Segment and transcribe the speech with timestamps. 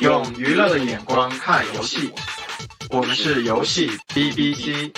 [0.00, 2.10] 用娱乐的眼光看游戏，
[2.90, 4.92] 我们是游戏 B B G。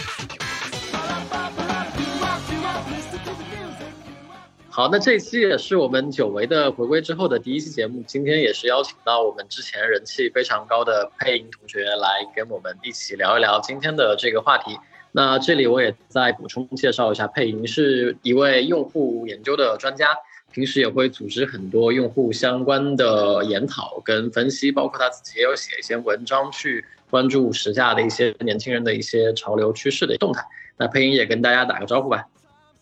[4.71, 8.03] 好，那这一期也是我们久违的回归之后的第一期节目。
[8.06, 14.79] 今天也是邀请到我们之前人气非常高的配音同学来跟我们一起聊一聊今天的这个话题。
[15.13, 20.17] 那这里我也再补充介绍一下，配音是一位用户研究的专家，
[20.57, 30.43] 平时也会组织很多用户相关的研讨跟分析，包括他自己也有写一些文章去关注时下的一些年轻人的一些潮流趋势的动态。
[30.79, 32.25] 那配音也跟大家打个招呼吧。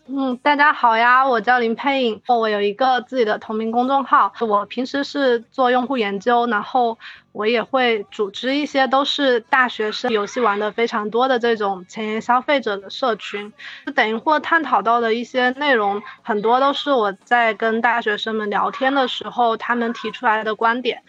[0.07, 6.97] 嗯，大家好呀，我叫林佩颖，我有一个自己的同名公众号，我平时是做用户研究，然后
[7.35, 13.53] 我也会组织一些都是大学生游戏玩的非常多的这种前沿消费者的社群，
[13.85, 21.03] 就等于或探讨到的一些内容，很多都是我在跟大学生们聊天的时候他们提出来的观点，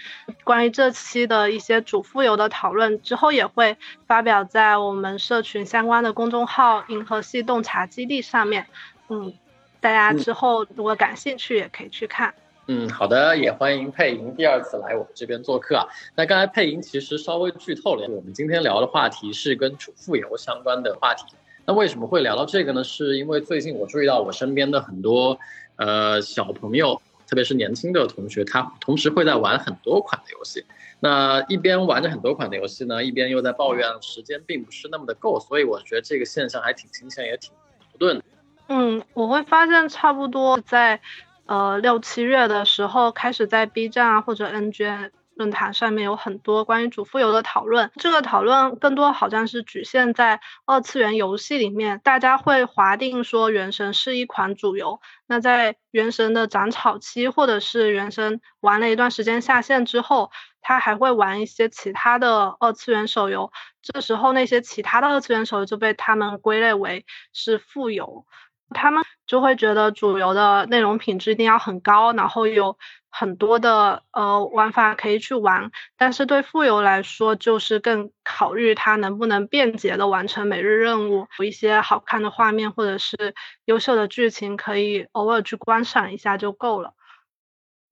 [0.43, 8.65] 关于这期的一些主副游的讨论，之后也会发表在我们社群相关的公众号“银河系洞察基地”上面。
[9.09, 9.31] 嗯，
[9.79, 12.29] 大家之后如果感兴趣也可以去看。
[12.29, 15.85] 嗯，嗯好的，也欢迎佩莹第二次来我们这边做客啊。
[16.15, 21.25] 那刚才佩莹其实稍微剧透了，我们今天聊的话题是跟主副游相关的话题。
[21.67, 22.83] 那为什么会聊到这个呢？
[22.83, 25.37] 是因为最近我注意到我身边的很多
[25.75, 30.65] 呃小朋友，特别是年轻的同学，他同时会在玩很多款的游戏。
[30.99, 35.39] 那一边玩着很多款的游戏呢，一边又在抱怨时间并不是那么的够。
[35.39, 38.23] 所以我觉得这个现象还挺新鲜，也挺矛盾的。
[38.69, 40.99] 嗯，我会发现差不多在，
[41.45, 47.91] 呃六七月的时候开始在 B 站啊或者 NG 论坛上面有很多关于主副游的讨论。
[47.97, 55.01] 这个讨论更多好像是局限在二次元游戏里面，大家会划定说原神是一款主游。
[55.27, 63.51] 那在原神的长草期或者是原神玩了一段时间下线之后，他还会玩一些其他的二次元手游。
[63.81, 68.25] 这时候那些其他的二次元手游就被他们归类为是副游。
[68.69, 72.77] 他们就会觉得主流的内容品质一定要很高，然后有
[73.09, 75.71] 很多的呃玩法可以去玩。
[75.97, 83.33] 但是对富游来说，就是更考虑它能不能便捷的完成每日任务，有一些好看的画面或者是
[83.65, 86.93] 优秀的剧情，可以偶尔去观赏一下就够了。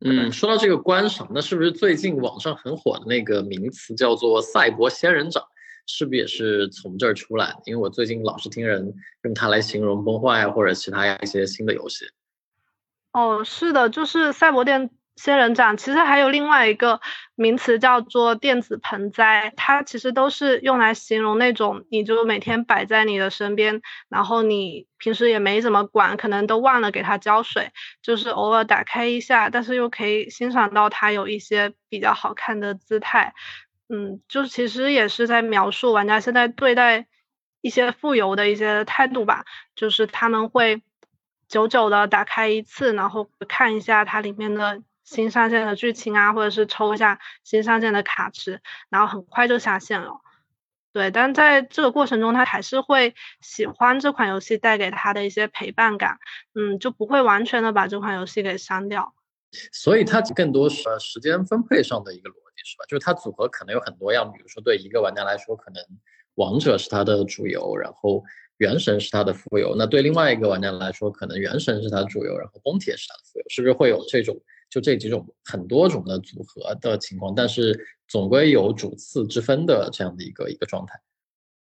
[0.05, 5.45] 嗯，说到这个观赏，那是不是最近网上很火的那个名词叫做“赛博仙人掌”？
[5.85, 7.55] 是不是也是从这儿出来？
[7.65, 12.05] 因为我最近老是听人用它来形容崩坏啊，或者其他一些新的游戏。
[13.11, 15.77] 哦，是的，就是赛博电仙人掌。
[15.77, 16.99] 其实还有另外一个
[17.35, 27.71] 名词叫做电子盆栽，它其实都是用来形容那种你就每天摆在你的身边，然后你平时也没怎么管，可能都忘了给它浇水，
[28.01, 33.35] 就是偶尔打开一下，但是又可以欣赏到它有一些比较好看的姿态。
[33.89, 37.07] 嗯，就是其实也是在描述玩家现在对待
[37.61, 39.45] 一些富游的一些态度吧，
[39.75, 40.81] 就是他们会
[41.47, 50.21] 久久的打开一次，然后看一下它里面的新上线的剧情啊，或者是抽一下新上线的卡池，然后很快就下线了。
[50.93, 56.19] 对，但在这个过程中，他还是会喜欢这款游戏带给他的一些陪伴感，
[56.53, 59.13] 嗯，就不会完全的把这款游戏给删掉。
[59.71, 62.85] 所以它更多是时间分配上的一个逻，是吧？
[62.87, 65.83] 就是它组合可能有很多样，比如说对一个玩家来说，可能
[66.35, 68.23] 王者是他的主游，然后
[68.57, 74.35] 原神是他的副游；那对另外一个玩家来说，可能原神是他的主游，然后崩铁是他的副游，是不是会有这种
[74.69, 77.33] 就这几种很多种的组合的情况？
[77.35, 80.99] 但是总归有主次之分的这样的一个一个状态。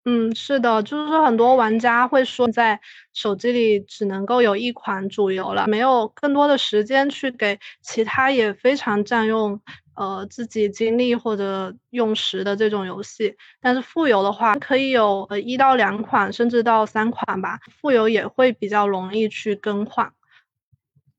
[0.04, 2.80] 嗯，是的，就是说很多玩家会说，在
[3.12, 9.60] 手机里只能够有一款主游了，没有更多的时间去给其他也非常占用
[9.94, 13.36] 呃自己精力或者用时的这种游戏。
[13.60, 17.60] 但是副游的话，可以有呃一到两款，甚至到三款吧。
[17.80, 20.12] 副游也会比较容易去更换。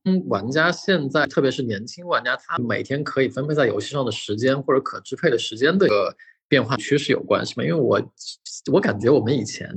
[0.03, 5.87] 嗯，玩家现在，特别是年轻玩家，他每天可以分配在游戏上的时间或者可支配的时间的。
[6.53, 7.63] 变化趋势有关系吗？
[7.63, 7.99] 因为我
[8.71, 9.67] 我感觉我们以前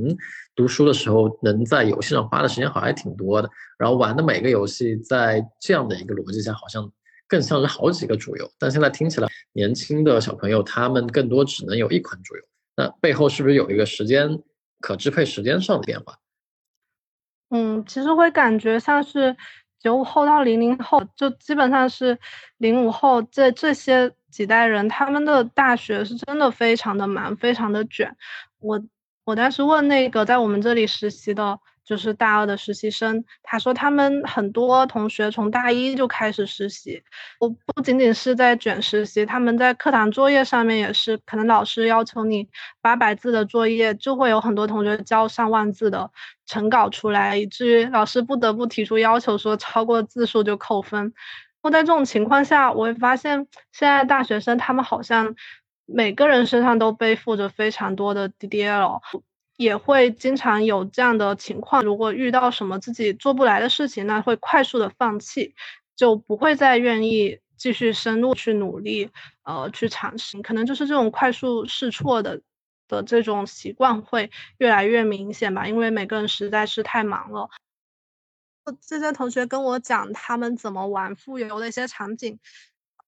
[0.55, 6.93] 读书的时候，能在游戏上花的时间好像还挺多的，然后玩的每个游戏在这样的一个逻辑下，好像
[7.27, 8.47] 更像是好几个主游。
[8.59, 12.43] 但现在听起来，年轻的小朋友他们更多只能有一款主游，
[12.77, 14.39] 那背后是不是有一个时间
[14.83, 16.19] 可支配时间上的变化？
[17.49, 19.35] 嗯，其实会感觉像是
[19.87, 22.19] 九五后到零零后，就基本上是
[22.59, 24.13] 零五后这这些。
[24.29, 28.15] 几代人，他们的大学是真的非常的忙，非常的卷。
[28.59, 28.79] 我
[29.25, 37.03] 我当时问那个在我们这里实习的就是大二的实习生，他说他们很多同学从大一就开始实习，
[37.41, 42.47] 我不仅仅是在卷实习，他们在课堂作业上面也是，可能老师要求你
[42.83, 46.11] 八百字的作业，就会有很多同学交上万字的
[46.47, 51.13] 成稿出来，以至于老师不得不提出要求，说超过字数就扣分。
[51.63, 55.35] 那在这种情况下，我会发现现在大学生他们好像
[55.85, 59.01] 每个人身上都背负着非常多的 DDL，
[59.57, 61.83] 也会经常有这样的情况。
[61.83, 65.55] 如果遇到什么自己做不来的事情，那会快速的放弃，
[65.97, 69.11] 就不会再愿意继续深入去努力，
[69.43, 70.41] 呃，去尝试。
[70.43, 72.41] 可能就是这种快速试错的
[72.89, 77.49] 的这种习惯会越来越明显吧，因为每个人实在是太忙了。
[78.81, 82.39] 这些同学跟我讲他们怎么玩富游的一些场景，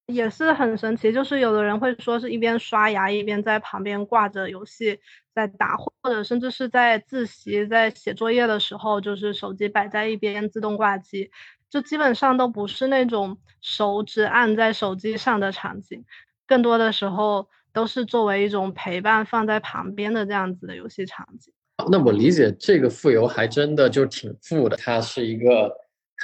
[0.06, 1.12] 也是很神奇。
[1.12, 5.00] 就是有的人会说是一边刷牙一边在旁边挂着游戏
[5.34, 11.32] 在打，或者甚至是在自习在写作业的时候，就是手机摆在一边自动挂机，
[11.68, 16.04] 就基本上都不是那种手指按在手机上的场景，
[16.46, 17.48] 更多的时候
[17.78, 21.54] 都是作为一种陪伴放在旁边的这样子的游戏场景。
[21.88, 25.72] 那我理解这个富游还真的就挺富的，它是一个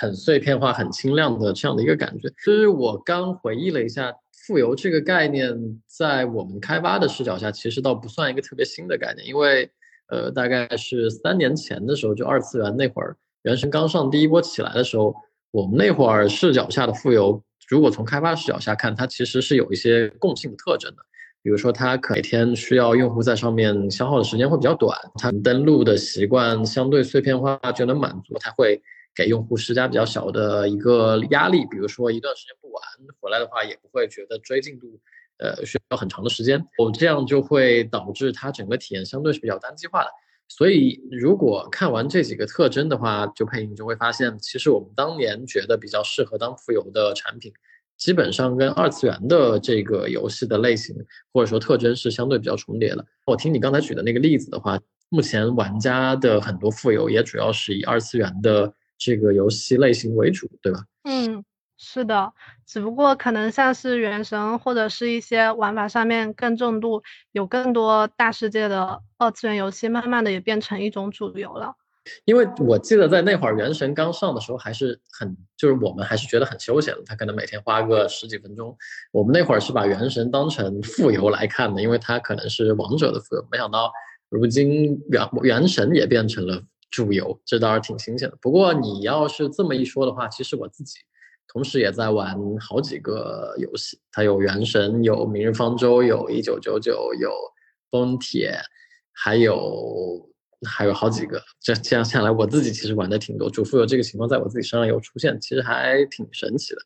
[0.00, 2.28] 很碎片化、很轻量的这样的一个感觉。
[2.30, 5.56] 其实我刚回忆了一下，富游这个概念
[5.86, 9.70] 在我们开发的视角下，其实倒不算一个特别新的概念，因为
[10.08, 15.14] 呃，大概是三年前的时候，就二次元那会儿，原神刚上第一波起来的时候，
[15.52, 21.02] 我们那会儿视角下的富游，如果从开发视角下看，它其实是有一些共性的特征的。
[21.44, 28.80] 比如说，它可每天需要用户在上面消耗的时间会比较短，它登录的习惯相对碎片化就能满足，它会
[29.14, 31.66] 给用户施加比较小的一个压力。
[31.70, 32.82] 比如说一段时间不玩
[33.20, 34.98] 回来的话，也不会觉得追进度，
[35.36, 36.64] 呃，需要很长的时间。
[36.78, 40.08] 我这样就会导致它整个体验相对是比较单机化的。
[40.48, 47.52] 所以，如果看完这几个特征的话，就配音就会发现，其实我们当年觉得比较适合当浮游的产品。
[47.96, 50.94] 基本上跟二次元的这个游戏的类型
[51.32, 53.04] 或者说特征是相对比较重叠的。
[53.26, 60.84] 我听你刚才举的那个例子的话，目前玩家的很多富游也主要是以二次元的这个游戏类型为主，对吧？
[61.04, 61.44] 嗯，
[61.76, 62.32] 是的，
[62.66, 67.02] 只不过可能像是原神或者是一些玩法上面更重度、
[67.32, 71.74] 有更多大世界的二次元游戏，慢慢的也变成一种主流了。
[72.26, 77.02] 因为我记得在那会儿《原神》刚上的时候，还是很就是我们还是觉得很休闲的。
[77.06, 78.76] 他可能每天花个十几分钟。
[79.10, 83.46] 我们那会儿是把《原神》当成副游来看的，因为它可能是王者的副游。
[83.50, 83.90] 没想到
[84.28, 88.36] 如今《原原神》也变成了主游，这倒是挺新鲜的。
[88.40, 90.98] 不过你要是这么一说的话，其实我自己
[91.48, 93.98] 同时也在玩好几个游戏。
[94.12, 97.30] 它有《原神》，有《明日方舟》，有《一九九九》，有
[97.90, 98.50] 《崩铁》，
[99.10, 100.30] 还有。
[100.64, 103.50] 还有好几个，这这样下来，我自己其实玩的挺多。
[103.50, 106.82] 主妇有这个情况在我自己身上有出现，其实还挺神奇的。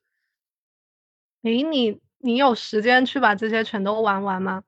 [1.43, 4.65] 诶，你你有时间去把这些全都玩完吗？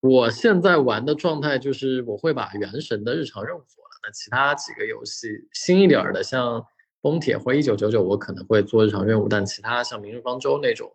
[0.00, 6.64] 我现在玩的状态就是我会把原神的日常任务做了，那其他几个游戏新一点的，像
[7.00, 10.90] 崩铁或一九九九，我可能会做日常任务，但其他像明日方舟那种，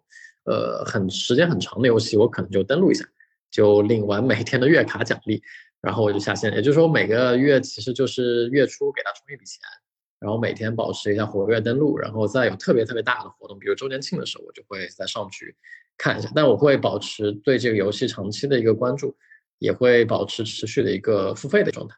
[0.46, 3.06] 呃，很时间很长的游戏，我可能就登录一下，
[3.52, 5.44] 就领完每天的月卡奖励。
[5.83, 9.59] 然后我就下线，也就是说每个月其实就是月初给他充一笔钱，
[10.18, 15.53] 然后每天保持一下活跃登录，然后再有特别特别大的活动，比如周年庆的时候，我就会再上去
[15.97, 16.31] 看一下。
[16.33, 19.13] 但我会保持对这个游戏长期的一个关注，
[19.59, 21.97] 也会保持持续的一个付费的状态。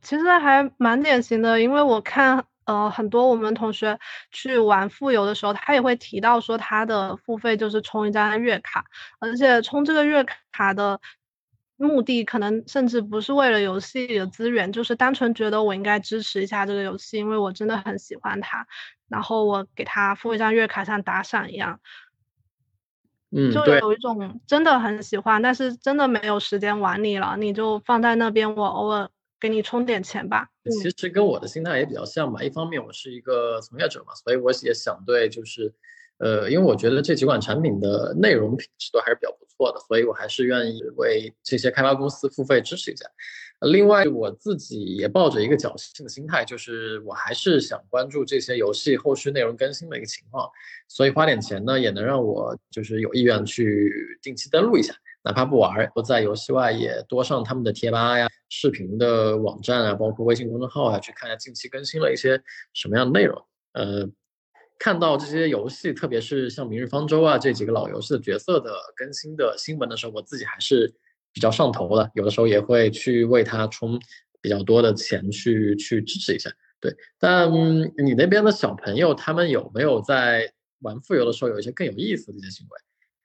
[0.00, 3.98] 其实还蛮典型的，因为我看呃很多我们同学
[4.32, 8.86] 去玩富游的时候，他也会提到说他的付费就是充一张月卡，
[9.20, 10.98] 而且充这个月卡的。
[11.76, 18.66] 目的可能甚至不是为了游戏的资源，就是单纯觉得我应该支持一下这个游戏，因为我真的很喜欢它，
[19.08, 21.80] 然后我给他付一张月卡，像打赏一样。
[23.36, 30.48] 嗯，就有一种真的很喜欢，但是真的没有时间玩你了，你就放在那边，我偶尔给你充点钱吧。
[30.70, 35.74] 其实跟我的心态也比较像吧，一方面我是一个从业者嘛，所以我也想对就是。
[36.18, 43.04] 呃，因为我觉得这几款产品的内容品质都还是比较不错的，所以我还是愿意为这些开发公司付费支持一下。
[43.60, 50.48] 另外，我自己也抱着一个侥幸的心态，就是我还是想关注这些游戏后续内容更新的一个情况，
[50.86, 53.90] 所以花点钱呢，也能让我就是有意愿去
[54.22, 54.94] 定期登录一下，
[55.24, 62.40] 哪怕不玩，我在游戏外也多上他们的贴吧呀、视频的网站啊，包括微信公众号啊，去看一下近期更新了一些
[62.72, 63.36] 什么样的内容。
[63.72, 64.08] 呃。
[64.78, 70.92] 看到这些游戏，特别是像《明日方舟》啊这几个老游戏的角色的更新的新闻的时候，我自己还是
[71.32, 72.10] 比较上头的。
[72.14, 73.98] 有的时候也会去为它充
[74.40, 76.50] 比较多的钱去去支持一下。
[76.80, 77.50] 对，但
[78.04, 82.78] 你那边的小朋友他们有没有在玩富游的时候有一些更有意思的一些行为？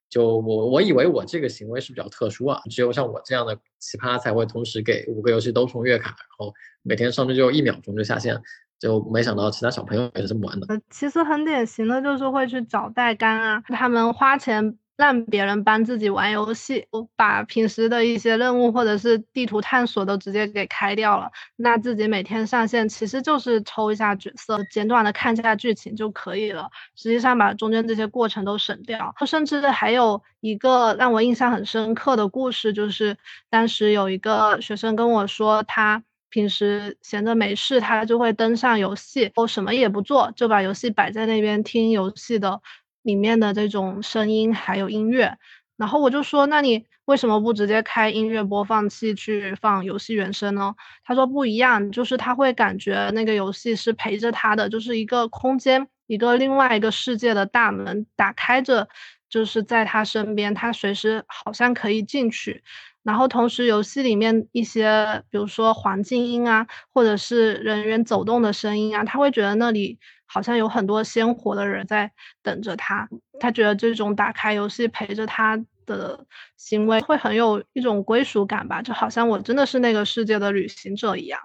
[0.09, 8.41] 就我我以为我这个行为是比较特殊啊，只有像我这样的奇葩才会同时给五个游戏都充月卡，然后每天上去就一秒钟就下线，
[8.79, 10.67] 就没想到其他小朋友也是这么玩的。
[10.89, 14.77] 其实很典型的就是会去找代干啊，他们花钱。
[14.99, 21.31] 让别人帮自己玩游戏，我把平时的一些任务或者是地图探索都直接给开掉了。
[21.55, 26.69] 那自己每天上线其实就是抽一下角色，简短的看一下剧情就可以了。
[26.97, 29.15] 实际上把中间这些过程都省掉。
[29.25, 33.15] 甚至还有一个让我印象很深刻的故事，就是
[33.49, 42.61] 当时有一个学生跟我说，他平时闲着没事，他就会登上游戏，我什么也不做，就把游戏摆在那边听游戏的。
[43.01, 45.37] 里面的这种声音还有音乐，
[45.77, 50.75] 然后我就说，那你为什么不直接开音乐播放器去放游戏原声呢？
[51.05, 58.89] 他说不一样，就是他会感觉那个游戏是陪着他的，就是一个空间，一个另外一个世界的大门打开着，
[59.29, 62.61] 就是在他身边，他随时好像可以进去。
[63.03, 72.11] 然后同时，游戏里面一些，比如说环境音啊，或者是人员走动的声音啊，他会觉得那里好像有很多鲜活的人在
[72.43, 73.07] 等着他。
[73.39, 76.25] 他觉得这种打开游戏陪着他的
[76.57, 81.39] 行为会很有一种归属感吧，就好像我真的是那个世界的旅行者一样。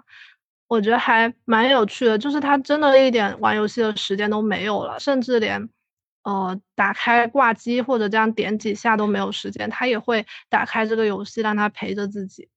[0.69, 5.69] 我觉得还蛮有趣的，就是他真的一点玩游戏的时间都没有了，甚至连。
[6.25, 12.49] 呃，打开挂机或者这样点几下都没有时间，他也会打开这个游戏，让他陪着自己。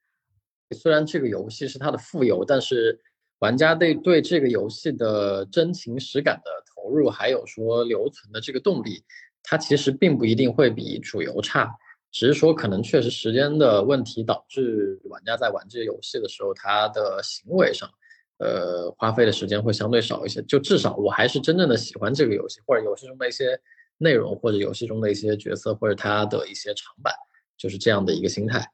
[0.71, 2.99] 虽然这个游戏是他的副游，但是
[3.39, 9.03] 玩家对对这个游戏的真情实感的投入，还有说留存的这个动力，
[9.43, 11.69] 它其实并不一定会比主游差，
[12.11, 17.89] 只是说可能确实时间的问题导致玩家在玩这个游戏的时候，他的行为上。
[18.39, 23.59] 呃，花费的时间会相对少一些，就至少我还是真正的喜欢这个游戏，或者游戏中的一些
[23.97, 27.13] 内容，或者游戏中的一些角色，或者它的一些长板，
[27.57, 28.69] 就是这样的一个心态。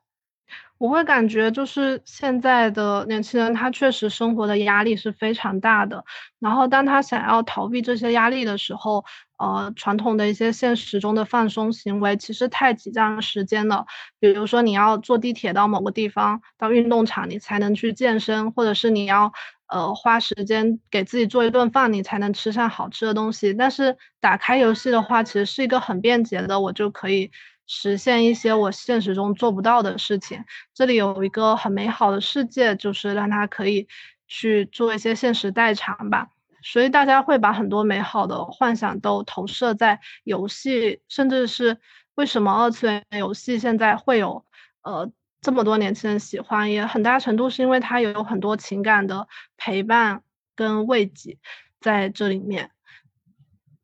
[0.77, 6.03] 我会感觉就是现在的年轻人，他确实生活的压力是非常大的。
[6.39, 9.05] 然后当他想要逃避这些压力的时候，
[9.43, 13.85] 呃，传统的一些现实中的放松行为其实太挤占时间了。
[14.19, 19.33] 比如说你要坐地铁到某个地方，到运动场你才能去健身，或者是你要
[19.67, 23.53] 呃花时间给自己做一顿饭，你才能吃上好吃的东西。
[23.53, 27.31] 但是打开游戏的话，其实是一个很便捷的，我就可以。
[27.65, 30.43] 实现一些我现实中做不到的事情。
[30.73, 33.87] 这里有一个很美好的世界，就是让他可以
[34.27, 36.32] 去做一些现实代偿吧。
[36.63, 41.77] 所以大家会把很多美好的幻想都投射在游戏，甚至是
[42.15, 44.45] 为什么二次元游戏现在会有
[44.81, 49.27] 呃这么多年轻人喜欢，也很大程度是因为它有很多情感的
[49.57, 50.23] 陪伴
[50.55, 51.37] 跟慰藉
[51.79, 52.71] 在这里面。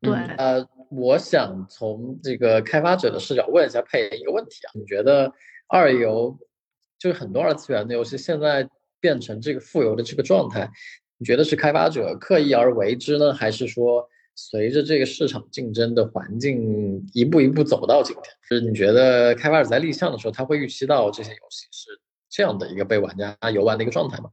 [0.01, 0.13] 对。
[0.37, 5.31] 呃我想从这个开发者的视角问一下佩一个问题啊，你觉得
[5.67, 6.35] 二游
[6.97, 8.67] 就是很多二次元的游戏现在
[8.99, 10.71] 变成这个富游的这个状态，
[11.19, 18.23] 你觉得是开发者刻意而为之呢，还是说随着这个市场竞争的环境一步一步走到今天？
[18.49, 21.99] 就是你觉得开发者在立项的时候，他会预期到这些游戏是
[22.29, 24.29] 这样的一个被玩家游玩的一个状态吗？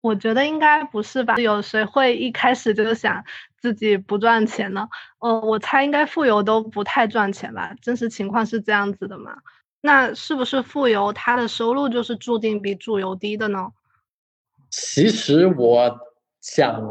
[0.00, 1.36] 我觉得应该不是吧？
[1.36, 3.24] 有谁会一开始就想
[3.60, 4.88] 自己不赚钱呢？
[5.20, 7.74] 呃，我猜应该富游都不太赚钱吧？
[7.80, 9.36] 真实情况是这样子的吗？
[9.80, 13.68] 那是不是富游它的收入就是注定比主游低的呢？
[14.70, 15.98] 其实我
[16.40, 16.82] 想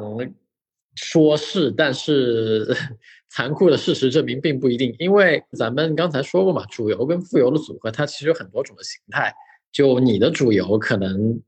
[0.96, 2.76] 说是，但是
[3.30, 9.34] 残酷的事实证明并不一定，因为咱们刚才说过嘛，主游跟副游的组合它其实有很多种的形态，
[9.72, 11.42] 就你的主游可能。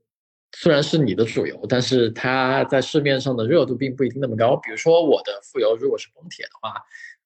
[0.56, 4.56] 虽然是你的主游，但是它在市面上的热度并不一定那么高。
[4.56, 6.74] 比如说我的副游如果是崩铁的话，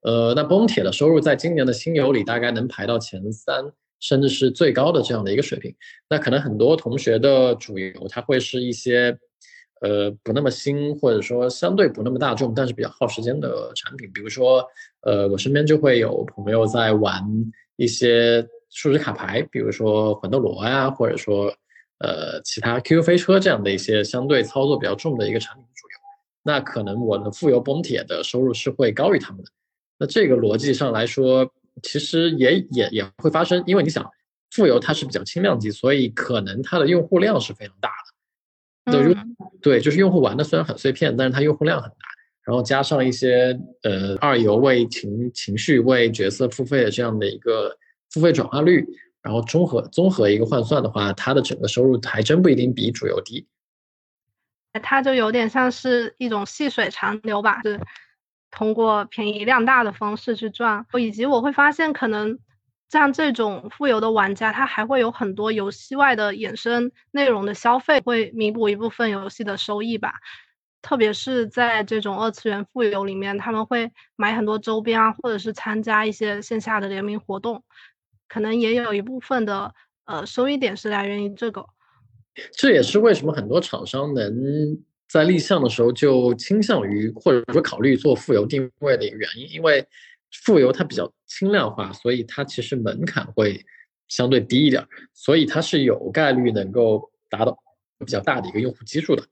[0.00, 3.64] 呃，那崩铁的收入在今年的新游里大概能排到前三，
[4.02, 5.74] 甚至是最高的这样的一个水平。
[6.10, 9.18] 那可能很多同学的主游，它会是一些
[9.80, 14.10] 呃不那么新，或者说相对不那么大众，但是比较耗时间的产品。
[14.12, 14.62] 比如说，
[15.00, 17.24] 呃，我身边就会有朋友在玩
[17.76, 21.50] 一些数值卡牌，比如说魂斗罗呀，或者说。
[22.04, 25.94] 呃，其他 QQ 飞车这样的一些相对操作比较重的一个产品主游，
[26.42, 29.48] 那可能我的富游崩铁的收入是会高于他们的。
[29.98, 31.48] 那这个逻辑上来说，
[31.82, 34.04] 其实也也也会发生，因为你想，
[34.50, 37.90] 富游它是比较轻量级，所以可能它的用户量是非常大
[38.84, 38.92] 的。
[38.92, 39.16] 对，
[39.62, 41.96] 对，就是用户玩的虽然很碎片，但是它用户量很大。
[42.44, 47.76] 然后加上一些呃二游为情情绪为角色付费的这样的一个
[48.10, 48.84] 付费转化率。
[49.22, 53.46] 然后综合综合一个换算的话，它的整个收入还真不一定比主游低。
[54.82, 57.78] 它就有点像是一种细水长流吧，是
[58.52, 60.86] 通过便宜量大的方式去赚。
[61.00, 62.38] 以及我会发现，可能
[62.88, 70.12] 像这种富有的玩家，他还会有很多游戏外的衍生内容的消费，会弥补一部分游戏的收益吧。
[70.82, 77.62] 特别是在这种二次元富有里面，他们会买很多周边啊，或者是参加一些线下的联名活动，
[78.28, 79.72] 可能也有一部分的
[80.06, 81.64] 呃收益点是来源于这个。
[82.50, 84.34] 这也是为什么很多厂商能
[85.12, 89.86] 在立项的时候就倾向于或者说考虑做富游定位的一个原因，因为
[90.42, 93.62] 富游它比较轻量化，所以它其实门槛会
[94.08, 97.54] 相对低一点，所以它是有概率能够达到
[97.98, 99.22] 比较大的一个用户基数的。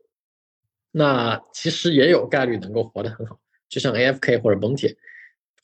[0.90, 4.94] 那其实也有概率能够活得很好，就像 AFK 或者崩铁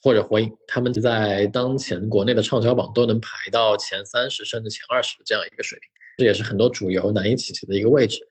[0.00, 5.90] 或者火影，他们在当前国内的畅销榜都能排到前三十甚至前二十这样一个水平。
[6.16, 8.26] 这也是很多主游难以企及的一个位置。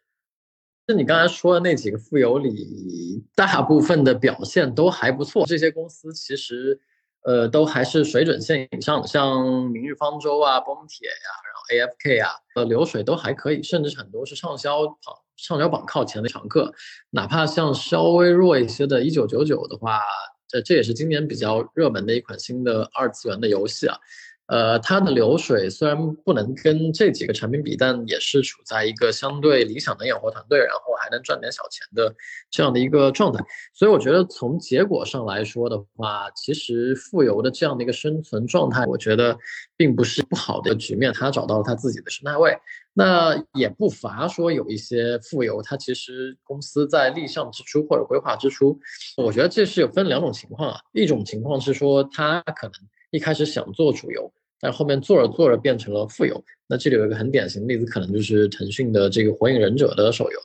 [0.87, 5.43] 就你刚才说的那几个富游里，大部分的表现都还不错。
[5.45, 6.79] 这些公司其实，
[7.23, 11.29] 呃，都还是水准线以上的，像明日方舟啊、崩铁呀，
[11.73, 16.71] 然后 AFK 啊，呃，流水都还可以，甚至很多是畅销榜畅销榜靠前的常客。
[17.09, 20.01] 哪怕像稍微弱一些的1999的话，
[20.47, 23.97] 这这也是今年比较热门的一款新的二次元的游戏啊。
[24.47, 32.13] 呃，它的流水虽然不能跟这几个产品比，但也是处在一个相对理想的养活团队，然后还能赚点小钱的
[32.51, 33.43] 这样的一个状态。
[33.73, 39.35] 所以我觉得从结果上来说的话，其实富游的这样的一个生存状态，我觉得
[39.75, 41.11] 并不是不好的局面。
[41.11, 42.55] 他找到了他自己的生态位，
[42.93, 48.79] 那也不乏说有一些富游，他其实公司在立项之初或者规划之初，
[49.17, 50.79] 我觉得这是有分两种情况啊。
[50.91, 52.73] 一种情况是说他可能。
[53.15, 54.29] 一开始想做主游，
[54.59, 56.43] 但后面做着做着变成了副游。
[56.67, 60.39] 那这里有一个很典型的例子，可能就是腾讯的这个《火影忍者》的手游，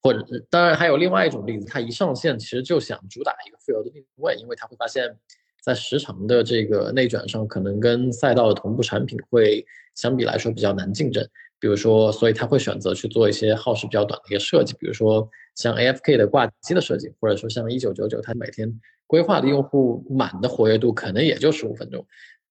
[0.00, 5.16] 或者当然还有另外一种例子，它一上线其实就想主打一个副游的定位，因为它会发现，
[5.60, 11.26] 在时长的这个内卷上，可能跟赛道的同步产品会相比来说比较难竞争。
[11.62, 22.04] 比如说，所以他会选择去做一些耗时比较短的一个设计，比如说像 AFK 的挂机的设计，或者说像一九九九，它每天规划的用户满的活跃度可能也就十五分钟。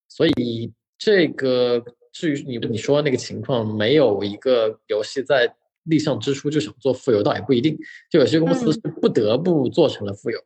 [0.07, 1.83] 所以这个
[2.13, 7.77] 至于你你说那个情况，没有一个游戏在立项之初就想做富有，倒也不一定。
[8.09, 10.39] 就有些公司是不得不做成了富游，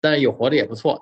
[0.00, 0.98] 但有活的也不错。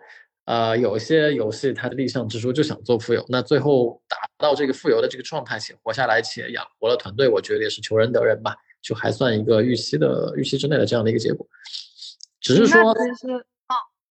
[0.47, 11.47] 呃，有一些游戏它的立项之初就想做富有，那最后达到这个富有的这个状态且活下来且养活了团队，我觉得也是求人得人吧，就还算一个预期的预期之内的这样的一个结果。
[12.41, 12.95] 只是说，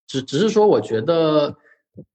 [0.08, 1.54] 只只是说，我觉得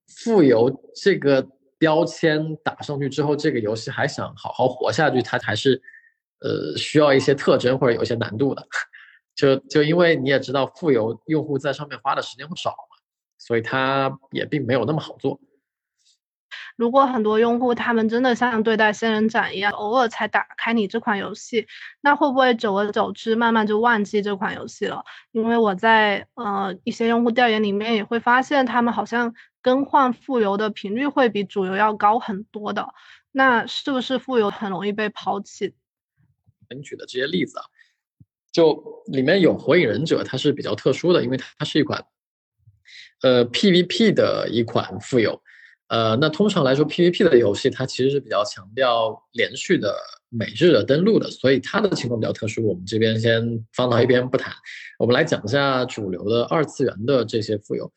[0.06, 1.46] 富有这个
[1.76, 5.82] 标签打上去之后，这个游戏还想好好活下去，它还是
[6.40, 8.66] 呃需要一些特征或者有一些难度的。
[9.36, 12.74] 就就因为你也知道，富有用户在上面花的时间会少。
[13.46, 15.38] 所以它也并没有那么好做。
[16.76, 21.66] 如果很多用户他们真的像对待仙人掌一样，偶尔才打开你这款游戏，
[22.00, 25.04] 那会不会久而久之慢慢就忘记这款游戏了？
[25.32, 32.94] 因为我在呃一些用户调研里面也会发现，他们好像更换副游的频率会比主游要高很多的。
[33.30, 35.74] 那是不是副游很容易被抛弃？
[36.74, 37.64] 你举的这些例子啊，
[38.50, 42.06] 就里面有火影忍者，它是比较特殊的，因为它是一款。
[43.24, 45.40] 呃，PVP 的一款富有，
[45.88, 49.96] 呃，那通常来说，PVP 的游戏它其实是比较强调连续的
[50.28, 52.68] 每日的登录的，所以它的情况比较特殊。
[52.68, 54.52] 我们这边先放到一边不谈，
[54.98, 57.90] 我们来讲一下主流的二次元的这些富有。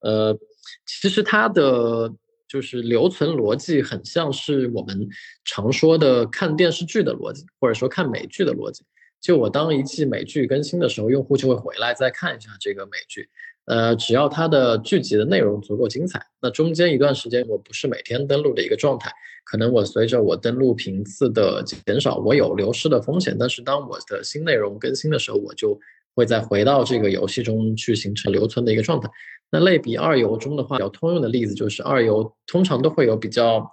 [0.00, 0.36] 呃，
[0.84, 2.12] 其实它的
[2.48, 5.08] 就是留存逻辑很像是我们
[5.44, 8.84] 常说的看电视剧的逻辑，或者说看美剧的逻辑。
[9.20, 13.28] 就我当一季美剧更新的时候，用户就会回来再看一下这个美剧。
[13.66, 19.12] 呃，只要它的剧集的内容足够精彩，那中间一段时间我不是每天登录的一个状态，
[19.44, 23.36] 可能我随着我登录频次的减少，我有流失的风险。
[23.38, 25.78] 但是当我的新内容更新的时候，我就
[26.14, 29.08] 会再回到这个游戏中去形成留存的一个状态。
[29.50, 33.70] 那类比二游中的话，比较通用的例子就是二游通常都会有比较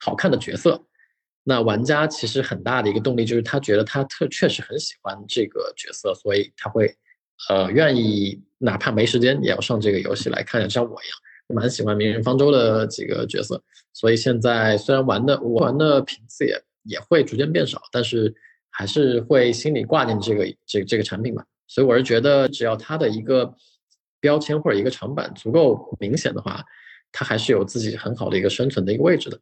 [0.00, 0.82] 好看的角色，
[1.44, 6.96] 那玩家其实很大的一个动力就是他觉得他特确实很喜欢这个角色，所以他会。
[7.50, 18.34] 呃，愿意哪怕没时间也要上这个游戏来看，像我一样，蛮喜欢《明日方舟》的几个角色，所以现在虽然玩的玩的频次也也会逐渐变少，但是
[18.70, 21.44] 还是会心里挂念这个这这个产品吧。
[21.68, 23.52] 所以我是觉得，只要它的一个
[24.20, 26.62] 标签或者一个长板足够明显的话，
[27.12, 29.38] 它还是有自己很好的一个生存的一个位置的。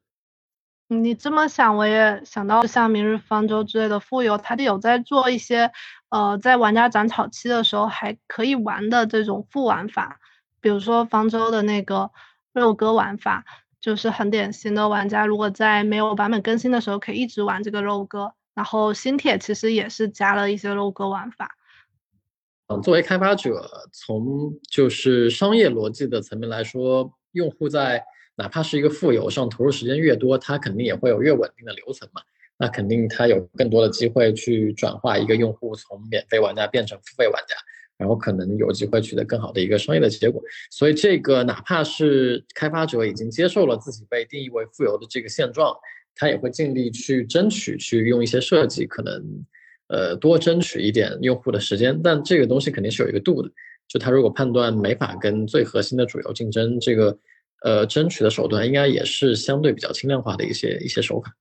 [0.87, 5.73] 你这么想，我也想到像《明日方舟》之类的富游，它就有在做一些，
[6.11, 10.20] 呃，在玩家斩草期的时候还可以玩的这种副玩法，
[10.61, 12.11] 比如说方舟的那个
[12.53, 13.44] 肉鸽玩法，
[13.81, 18.35] 就是很典型的玩家如果在没有版本更新的时候可以一直玩这个肉鸽。
[18.55, 21.57] 然后新铁其实也是加了一些肉鸽玩法。
[22.68, 28.05] 嗯，作为开发者，从就是商业逻辑的层面来说，用户在。
[28.37, 32.20] 哪怕是一个富有上投入时间越多，它肯定也会有越稳定的流程嘛。
[32.57, 37.57] 那肯定它有更多的机会去转化一个用户从免费玩家变成付费玩家，
[37.97, 40.40] 然后可能有机会取得更好的一个商业的结果。
[40.70, 45.75] 所以这个哪怕是开发者已经接受了自己被定义为富有的这个现状，
[46.14, 49.44] 他也会尽力去争取去用一些设计，可能
[49.88, 52.01] 呃多争取一点用户的时间。
[52.05, 53.51] 但这个东西肯定是有一个度的，
[53.88, 57.16] 就他如果判断没法跟最核心的主流竞争，这个。
[57.64, 61.33] 呃，争取的手段应该也是相对比较轻量化的一些一些手法。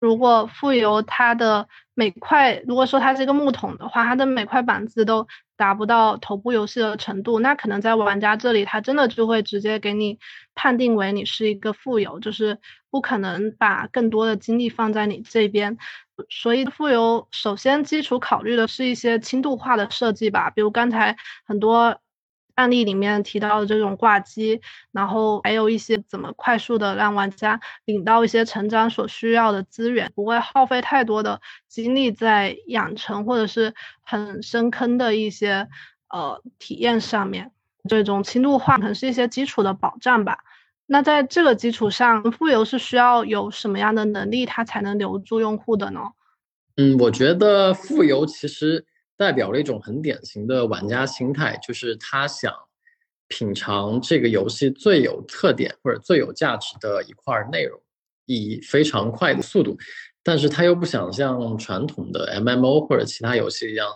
[0.00, 10.18] 如果富游它的每块，如果说它是一个木桶的话，它的每块板子都达不到头部游戏的程度，那可能在玩家这里，他真的就会直接给你
[10.56, 12.58] 判定为你是一个富游，就是
[12.90, 15.78] 不可能把更多的精力放在你这边。
[16.28, 22.00] 所以富游首先基础考虑的是一些轻度化的设计吧，比如刚才很多。
[22.58, 35.68] 案例里面提到的这种挂机，然后还有一些怎么快速的让玩家领到一些成长所需要的资源，不会耗费太多的精力在养成或者是很深坑的一些
[36.08, 37.52] 呃体验上面。
[37.88, 40.38] 这种轻度化可能是一些基础的保障吧。
[40.86, 46.00] 那在这个基础上，富游是需要有什么样的能力，它才能留住用户的呢？
[46.76, 48.84] 嗯，我觉得富游其实。
[49.18, 52.50] 代表了一种很典型的玩家心态，就是他想
[53.26, 57.78] 品尝这个游戏最有特点或者最有价值的一块内容，
[58.24, 59.76] 以非常快的速度，
[60.22, 63.88] 但是他又不想像传统的 MMO 或者其他游戏一样，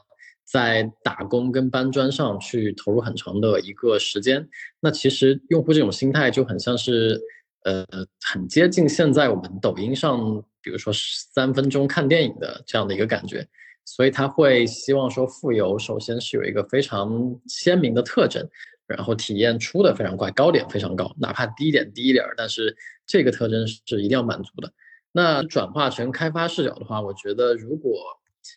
[0.45, 4.49] 在打工跟搬砖上去投入很长的一个时间。
[4.81, 7.21] 那其实用户这种心态就很像是，
[7.65, 7.87] 呃，
[8.21, 13.49] 很接近现在我们抖音上，比如说三分钟看电影的这样的一个感觉。
[13.85, 18.49] 所以他会希望说，富游首先是有一个非常鲜明的特征，
[18.87, 24.73] 然后体验出的非常快，高点非常高，哪怕低点低一点儿，但是这个特征是一定要满足的。
[25.11, 27.93] 那转化成开发视角的话，我觉得如果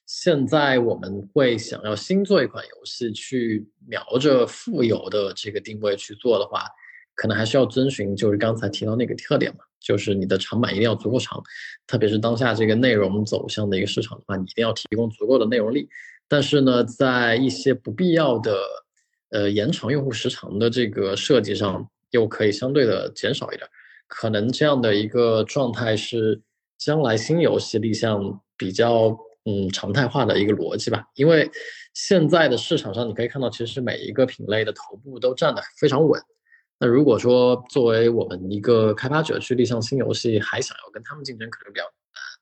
[0.05, 6.65] 现在我们会想要新做一款游戏，去瞄着富游的这个定位去做的话，
[7.13, 9.59] 可能还是要遵循就是刚才提到那个特点嘛。
[9.85, 11.39] 就是你的长板一定要足够长，
[11.85, 15.87] 特别是当下这个内容走向的一个市场的话，你一定要提供足够的内容力。
[16.27, 18.57] 但是呢，在一些不必要的，
[19.29, 23.69] 呃，延长用户时长的这个设计上，又可以相对的减少一点。
[24.07, 26.41] 可能这样的一个状态是
[26.79, 31.05] 将来新游戏立项比较嗯常态化的一个逻辑吧。
[31.13, 31.47] 因为
[31.93, 36.19] 现在的市场上，你可以看到，其实每一个品类的头部都站得非常稳。
[36.79, 41.93] 那如果说作为我们一个开发者去立项新游戏，还想要跟他们竞争，可能比较难。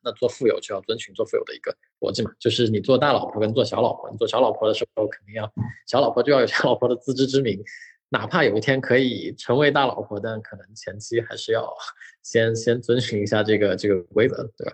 [0.05, 5.49] 那做富有就要遵循做富有的一个逻辑嘛，就是你做大老婆跟做小老婆，你做小老婆的时候肯定要
[5.87, 7.63] 小老婆就要有小老婆的自知之明，
[8.09, 11.71] 哪怕有一天可以成为大老婆，但可能前期还是要
[12.21, 14.73] 先先遵循一下这个这个规则，对吧？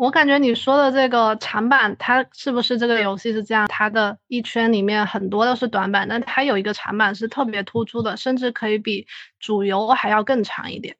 [0.00, 3.68] 我感觉你说的这个长板，它是不是这个游戏是这样？
[3.68, 9.06] 它的一圈里面很多都是短板，但它有一个长板是特别突出的，甚至可以比
[9.38, 10.96] 主游还要更长一点。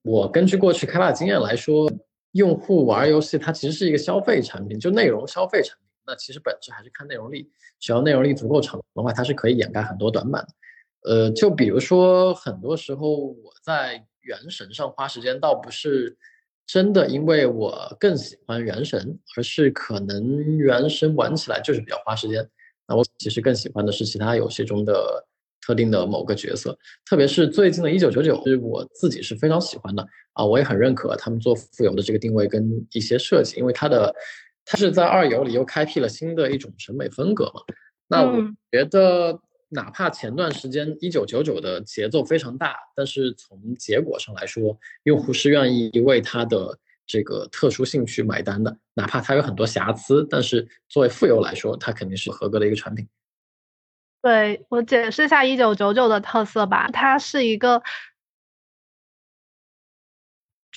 [0.00, 1.92] 我根据过去开发经验来说，
[2.32, 5.86] 用户玩游戏它其实是一个消费产品，就内容消费产品。
[6.06, 10.48] 那其实本质还是看内容力，只要内容力足够长的话，它是可以掩盖很多短板的。
[11.02, 16.16] 呃，就比如说很多时候我在原神上花时间，倒不是。
[16.68, 22.46] 真的，因为我更喜欢原神，而是可能原神玩起来就是比较花时间。
[22.86, 25.24] 那我其实更喜欢的是其他游戏中的
[25.62, 34.14] 特定的某个角色，特别是最近的一九九九，是我自己是非常喜欢的啊，我也很认可他们做富游的这个定位跟一些设计，因为它的
[34.66, 37.62] 它是在二游里又开辟了新的一种审美风格嘛。
[38.06, 39.40] 那我觉得。
[39.68, 48.76] 哪怕前段时间一九九九的节奏非常大，但是从结果上来说，用户是愿意为它的这个特殊性去买单的。
[48.94, 53.06] 哪怕它有很多瑕疵，但是作为富游来说，它肯定是合格的一个产品。
[54.22, 57.82] 对我解释一下一九九九的特色吧，它是一个。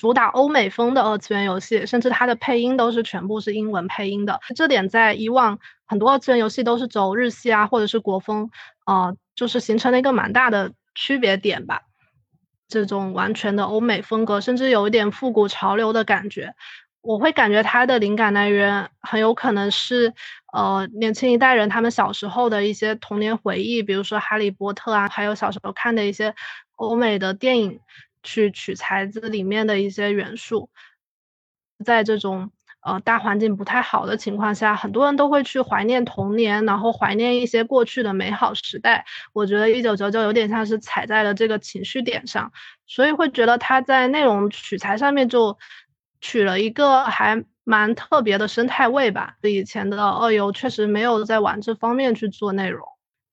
[0.02, 4.40] 主打欧美风的二次元游戏，甚至它的配音都是全部是英文配音的。
[4.56, 8.50] 这点在以往很多二次元游戏都是走日系啊，或者是国风，
[8.84, 11.82] 呃，就是形成了一个蛮大的区别点吧。
[12.66, 16.56] 这种完全的欧美风格，甚至有一点复古潮流的感觉。
[17.00, 20.12] 我会感觉它的灵感来源很有可能是，
[20.52, 26.34] 呃，年轻一代人他们小时候的一些童年回忆，比如说《哈利波特》啊，还有小时候看的一些
[26.74, 27.78] 欧美的电影，
[28.22, 30.70] 去取材自里面的一些元素，
[31.84, 32.50] 在这种。
[32.84, 39.04] 呃，大环境不太好的情况下，很多人都会去怀念童年，然后怀念一些过去的美好时代。
[39.32, 42.50] 我觉得一九九九有点像是踩在了这个情绪点上，
[42.88, 45.56] 所以会觉得他在内容取材上面就
[46.20, 49.36] 取了一个还蛮特别的生态位吧。
[49.42, 52.84] 以前的二游确实没有在往这方面去做内容。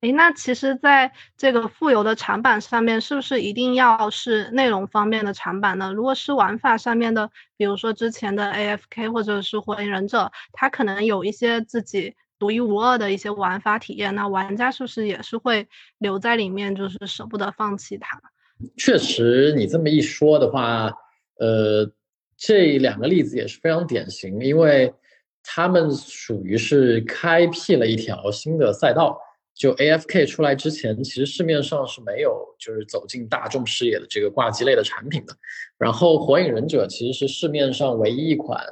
[0.02, 5.92] 诶，那其实，在这个富游的长板上面，是不是一定要是内容方面的长板呢？
[5.94, 18.18] 如果是玩法上面的，比如说之前的 AFK 或者是火影忍者，它可能有一些自己独一无二的一些玩法体验，那玩家是不是也是会留在里面，就是舍不得放弃它？
[18.78, 20.90] 确实，你这么一说的话，
[21.40, 21.92] 呃，
[22.38, 24.94] 这两个例子也是非常典型，因为
[25.44, 29.20] 他们属于是开辟了一条新的赛道。
[29.60, 35.36] 就 A F K 出来之前，其实市面上是没有就是走进大众视野的这个挂机类的产品的。
[35.78, 38.66] 然后火影忍者其实是市面上唯一一款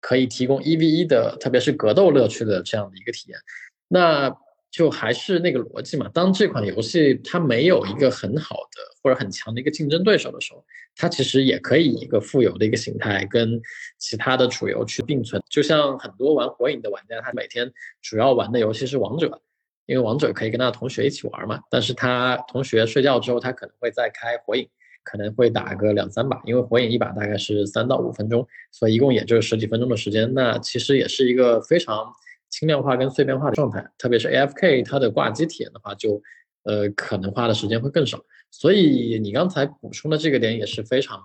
[0.00, 3.38] 可以提供一 v 一的，特别是格斗乐趣的这样的一个体验。
[3.86, 4.34] 那
[4.70, 10.64] 就还是那个逻辑嘛，当这款游戏它没有一个很好的或者很强的一个竞争对手的时候，
[10.96, 13.60] 它其实也可以一个富游的一个形态跟
[13.98, 15.42] 其他的主游去并存。
[15.50, 19.42] 就像很多玩火影的玩家，他每天主要玩的游戏是王者。
[19.90, 24.68] 因为王者可以跟他的同学一起玩嘛，但是他同学睡觉之后，他可能会再开火影，
[25.02, 30.32] 可能会打个两三把，因为火影一把大概是三到五分钟，所以一共也就是十几分钟的时间。
[30.32, 32.12] 那其实也是一个非常
[32.50, 36.22] 轻量化跟碎片化的状态，特别是 AFK 它的挂机体验的话，就
[36.62, 38.16] 呃可能花的时间会更少。
[38.52, 41.20] 所以你刚才补充的这个点也是非常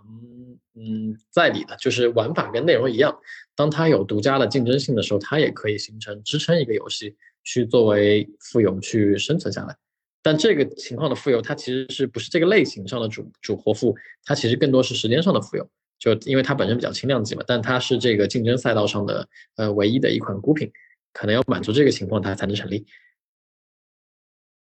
[0.75, 3.17] 嗯在理的，就是玩法跟内容一样，
[3.55, 7.15] 当它有独家的竞争性的时候，它也可以形成支撑一个游戏。
[7.47, 9.77] 去作为富有去生存下来，
[10.23, 20.71] 但这个情况的富有，它其实是不是这个类型上的主主活富，它其实更多是时间上的富有，就因为它本身比较轻量级嘛，但它是这个竞争赛道上的呃唯一的一款孤品，
[21.13, 22.83] 可能要满足这个情况它才能成立。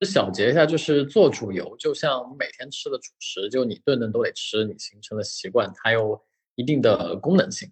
[0.05, 6.21] 小结一下，就是做主游，就像你每天吃的主食，就你顿顿都得吃，你形成了习惯，它有。
[6.59, 7.69] 一定的功能性，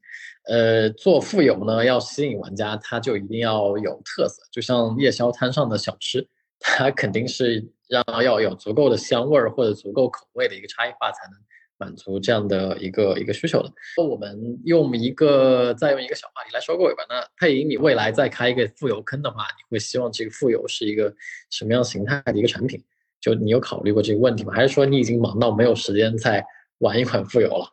[0.48, 4.44] 呃，做副游呢，要吸引玩家，它就一定要有特色。
[4.52, 6.24] 就像夜宵摊上的小吃，
[6.60, 11.40] 它肯定是让要有足够的香味儿或者足够口味的一个差异化，才能
[11.78, 13.72] 满足这样的一个一个需求的。
[13.98, 17.04] 那我们用一个再用一个小话题来收个尾吧。
[17.10, 21.14] 那配音，你未来再开一个富游坑的话，你会希望这个富游是一个
[21.50, 22.84] 什么样形态的一个产品？
[23.22, 24.54] 就你有考虑过这个问题吗？
[24.54, 26.46] 还是说你已经忙到没有时间再
[26.78, 27.66] 玩一款富游了？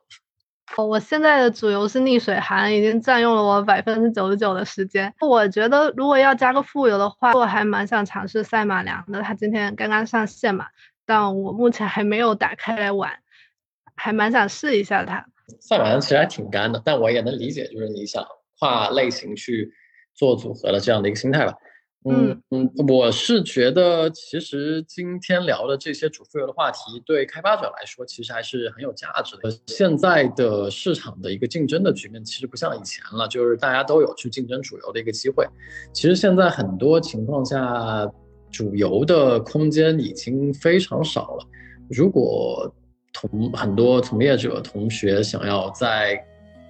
[0.78, 5.12] 哦，我现在的主游是逆水寒，已经占用了我百分之九十九的时间。
[5.20, 9.20] 我觉得如果要加个富游的话，我还蛮想尝试赛马娘的。
[9.20, 10.64] 他今天刚刚上线嘛，
[11.04, 13.12] 但我目前还没有打开来玩，
[14.02, 15.24] 还蛮想试一下它。
[15.60, 18.26] 赛马娘其实还挺干的，但我也能理解，就是你想
[18.58, 19.72] 跨类型去
[20.12, 21.54] 做组合的这样的一个心态吧。
[22.04, 29.48] 嗯嗯，我是觉得，其实今天聊的这些主副游的话题，对开发者来说，其实还是很有价值的。
[29.68, 35.46] 现在的市场的一个竞争的局面，其实不像以前了，就是大家都有去竞争主游的一个机会。
[35.92, 38.04] 其实现在很多情况下，
[38.50, 41.46] 主游的空间已经非常少了。
[41.88, 42.74] 如果
[43.12, 46.18] 同很多从业者同学想要在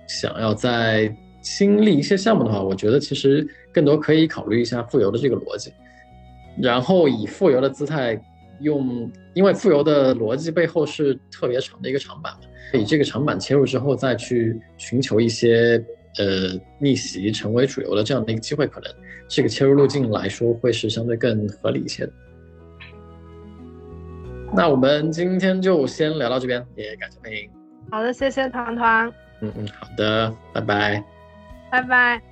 [0.09, 5.73] 想要在新立一些项目的话，我觉得其实更多可以考虑一下富游的这个逻辑，
[6.61, 8.21] 然后以富游的姿态
[8.61, 12.33] 用，因为富游的逻辑背后是特别长的一个长板，
[12.75, 15.83] 以这个长板切入之后，再去寻求一些
[16.19, 18.93] 呃逆袭成为主流的这样的一个机会，可能
[19.29, 22.13] 这个切入路径来说会是相对更合理一些的。
[24.55, 27.51] 那我们今天就先聊到这边，也感谢配音。
[27.91, 29.13] 好的，谢谢团团。
[29.41, 31.05] 嗯嗯，好的，拜拜。
[31.71, 32.32] 拜拜。